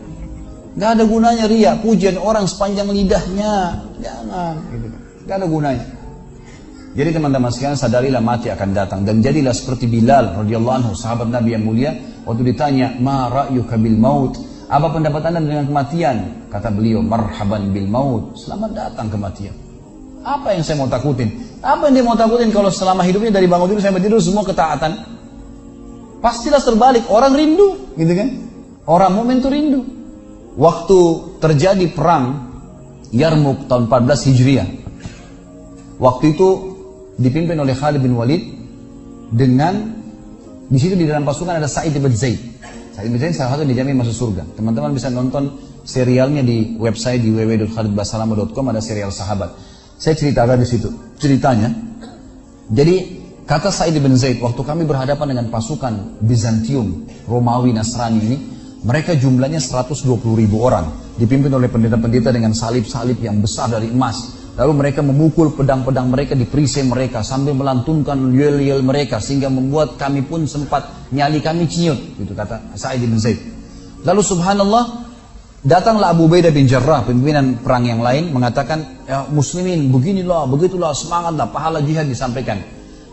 Gak 0.76 0.90
ada 1.00 1.04
gunanya 1.08 1.48
ria, 1.48 1.72
pujian 1.80 2.20
orang 2.20 2.44
sepanjang 2.44 2.92
lidahnya, 2.92 3.80
jangan. 3.96 4.60
Gak 5.24 5.36
ada 5.40 5.46
gunanya. 5.48 5.84
Jadi 6.96 7.12
teman-teman 7.12 7.52
sekalian 7.52 7.76
sadarilah 7.76 8.24
mati 8.24 8.48
akan 8.48 8.72
datang 8.72 9.04
dan 9.04 9.20
jadilah 9.20 9.52
seperti 9.52 9.84
Bilal 9.84 10.32
radhiyallahu 10.32 10.76
anhu 10.80 10.92
sahabat 10.96 11.28
Nabi 11.28 11.52
yang 11.52 11.64
mulia 11.68 11.92
waktu 12.24 12.56
ditanya 12.56 12.96
ma 12.96 13.28
ra'yuka 13.28 13.76
bil 13.76 14.00
maut 14.00 14.32
apa 14.66 14.90
pendapat 14.90 15.22
anda 15.30 15.38
dengan 15.46 15.66
kematian? 15.70 16.16
Kata 16.50 16.74
beliau, 16.74 16.98
marhaban 16.98 17.70
bil 17.70 17.86
maut. 17.86 18.34
Selamat 18.34 18.74
datang 18.74 19.06
kematian. 19.06 19.54
Apa 20.26 20.58
yang 20.58 20.66
saya 20.66 20.82
mau 20.82 20.90
takutin? 20.90 21.30
Apa 21.62 21.86
yang 21.86 21.94
dia 21.94 22.02
mau 22.02 22.18
takutin 22.18 22.50
kalau 22.50 22.66
selama 22.66 23.06
hidupnya 23.06 23.30
dari 23.30 23.46
bangun 23.46 23.70
tidur 23.70 23.82
sampai 23.86 24.02
tidur 24.02 24.18
semua 24.18 24.42
ketaatan? 24.42 25.06
Pastilah 26.18 26.58
terbalik. 26.58 27.06
Orang 27.06 27.38
rindu, 27.38 27.94
gitu 27.94 28.10
kan? 28.10 28.28
Orang 28.90 29.14
momen 29.14 29.38
itu 29.38 29.46
rindu. 29.46 29.80
Waktu 30.56 30.98
terjadi 31.38 31.86
perang 31.92 32.46
Yarmuk 33.12 33.68
tahun 33.70 33.86
14 33.86 34.28
Hijriah. 34.32 34.68
Waktu 36.00 36.36
itu 36.36 36.48
dipimpin 37.16 37.56
oleh 37.56 37.72
Khalid 37.72 38.02
bin 38.02 38.16
Walid 38.16 38.42
dengan 39.32 39.96
di 40.66 40.78
situ 40.82 40.98
di 40.98 41.06
dalam 41.06 41.22
pasukan 41.22 41.56
ada 41.62 41.70
Sa'id 41.70 41.94
bin 41.94 42.12
Zaid. 42.12 42.40
Said 42.96 43.12
bin 43.12 43.20
Zaid 43.20 43.36
salah 43.36 43.56
satu 43.56 43.68
dijamin 43.68 43.96
masuk 44.00 44.12
surga. 44.12 44.42
Teman-teman 44.58 44.90
bisa 44.96 45.12
nonton 45.12 45.56
serialnya 45.86 46.42
di 46.42 46.74
website 46.80 47.22
di 47.22 47.30
www.khalidbasalama.com 47.30 48.64
ada 48.72 48.82
serial 48.82 49.14
sahabat. 49.14 49.54
Saya 49.96 50.18
ceritakan 50.18 50.60
di 50.60 50.68
situ. 50.68 50.90
Ceritanya, 51.16 51.72
jadi 52.68 53.22
kata 53.46 53.70
Said 53.72 53.96
bin 53.96 54.16
Zaid, 54.18 54.42
waktu 54.42 54.60
kami 54.60 54.84
berhadapan 54.84 55.32
dengan 55.32 55.46
pasukan 55.48 56.20
Bizantium, 56.20 57.08
Romawi, 57.30 57.72
Nasrani 57.72 58.18
ini, 58.20 58.36
mereka 58.86 59.18
jumlahnya 59.18 59.58
120 59.58 60.06
ribu 60.38 60.62
orang, 60.62 60.86
dipimpin 61.18 61.50
oleh 61.50 61.66
pendeta-pendeta 61.66 62.30
dengan 62.30 62.54
salib-salib 62.54 63.18
yang 63.18 63.42
besar 63.42 63.66
dari 63.66 63.90
emas. 63.90 64.46
Lalu 64.56 64.72
mereka 64.72 65.02
memukul 65.02 65.52
pedang-pedang 65.52 66.08
mereka 66.08 66.32
di 66.32 66.46
perisai 66.46 66.86
mereka 66.86 67.20
sambil 67.20 67.52
melantunkan 67.52 68.16
yel-yel 68.32 68.80
mereka 68.80 69.20
sehingga 69.20 69.52
membuat 69.52 69.98
kami 70.00 70.24
pun 70.24 70.48
sempat 70.48 71.10
nyali 71.12 71.44
kami 71.44 71.68
ciut 71.68 72.16
gitu 72.16 72.32
kata 72.32 72.72
Sa'id 72.78 73.04
bin 73.04 73.20
Zaid. 73.20 73.36
Lalu 74.06 74.22
subhanallah 74.24 75.04
datanglah 75.60 76.16
Abu 76.16 76.24
Baidah 76.30 76.54
bin 76.54 76.64
Jarrah 76.64 77.04
pimpinan 77.04 77.60
perang 77.60 77.84
yang 77.84 78.00
lain 78.00 78.32
mengatakan 78.32 79.04
ya 79.04 79.28
muslimin 79.28 79.92
beginilah 79.92 80.48
begitulah 80.48 80.96
semangatlah 80.96 81.52
pahala 81.52 81.84
jihad 81.84 82.08
disampaikan. 82.08 82.56